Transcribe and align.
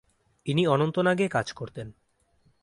ইনি 0.45 0.63
অনন্তনাগ-এ 0.67 1.27
কাজ 1.29 1.47
করতেন। 1.51 1.87